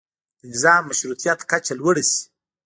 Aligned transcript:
د 0.39 0.41
نظام 0.51 0.81
مشروطیت 0.89 1.39
کچه 1.51 1.73
لوړه 1.79 2.03
شي. 2.09 2.21